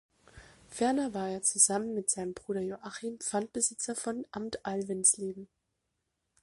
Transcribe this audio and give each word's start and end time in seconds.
Ferner 0.67 1.13
war 1.13 1.29
er 1.29 1.43
zusammen 1.43 1.93
mit 1.93 2.09
seinem 2.09 2.33
Bruder 2.33 2.61
Joachim 2.61 3.19
Pfandbesitzer 3.19 3.95
von 3.95 4.25
Amt 4.31 4.65
Alvensleben. 4.65 5.47